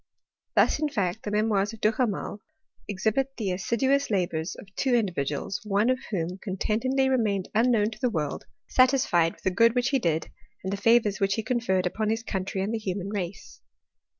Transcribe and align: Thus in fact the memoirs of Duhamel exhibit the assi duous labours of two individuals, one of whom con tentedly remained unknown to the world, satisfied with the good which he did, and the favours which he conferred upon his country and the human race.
Thus 0.55 0.79
in 0.79 0.89
fact 0.89 1.21
the 1.21 1.29
memoirs 1.29 1.73
of 1.73 1.79
Duhamel 1.81 2.41
exhibit 2.87 3.37
the 3.37 3.49
assi 3.49 3.77
duous 3.77 4.09
labours 4.09 4.55
of 4.55 4.73
two 4.75 4.95
individuals, 4.95 5.61
one 5.63 5.91
of 5.91 5.99
whom 6.09 6.39
con 6.43 6.57
tentedly 6.57 7.07
remained 7.07 7.49
unknown 7.53 7.91
to 7.91 7.99
the 7.99 8.09
world, 8.09 8.45
satisfied 8.67 9.33
with 9.35 9.43
the 9.43 9.51
good 9.51 9.75
which 9.75 9.89
he 9.89 9.99
did, 9.99 10.31
and 10.63 10.73
the 10.73 10.81
favours 10.81 11.19
which 11.19 11.35
he 11.35 11.43
conferred 11.43 11.85
upon 11.85 12.09
his 12.09 12.23
country 12.23 12.63
and 12.63 12.73
the 12.73 12.79
human 12.79 13.09
race. 13.09 13.61